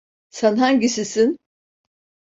[0.29, 1.39] Sen hangisisin?